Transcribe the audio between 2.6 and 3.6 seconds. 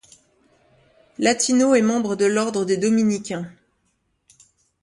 des dominicains.